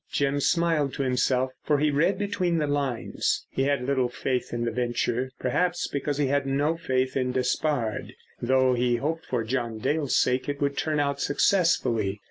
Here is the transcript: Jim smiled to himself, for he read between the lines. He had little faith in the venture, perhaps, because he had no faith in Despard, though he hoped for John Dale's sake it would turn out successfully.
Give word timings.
Jim 0.09 0.39
smiled 0.39 0.91
to 0.95 1.03
himself, 1.03 1.51
for 1.61 1.77
he 1.77 1.91
read 1.91 2.17
between 2.17 2.57
the 2.57 2.65
lines. 2.65 3.45
He 3.51 3.65
had 3.65 3.83
little 3.85 4.09
faith 4.09 4.51
in 4.51 4.65
the 4.65 4.71
venture, 4.71 5.29
perhaps, 5.37 5.87
because 5.87 6.17
he 6.17 6.25
had 6.25 6.47
no 6.47 6.75
faith 6.75 7.15
in 7.15 7.31
Despard, 7.33 8.15
though 8.41 8.73
he 8.73 8.95
hoped 8.95 9.27
for 9.27 9.43
John 9.43 9.77
Dale's 9.77 10.15
sake 10.17 10.49
it 10.49 10.59
would 10.59 10.75
turn 10.75 10.99
out 10.99 11.21
successfully. 11.21 12.19